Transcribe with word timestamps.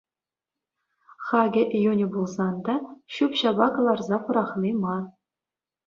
Хакӗ 1.25 1.63
йӳнӗ 1.83 2.07
пулсан 2.15 2.55
та 2.69 2.75
ҫӳп-ҫапа 3.17 3.67
кӑларса 3.79 4.17
пӑрахни 4.27 4.71
мар. 4.85 5.03